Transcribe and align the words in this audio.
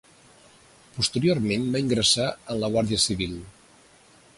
Posteriorment 0.95 1.69
va 1.77 1.83
ingressar 1.85 2.27
en 2.55 2.61
la 2.65 2.75
Guàrdia 2.79 3.05
Civil. 3.09 3.39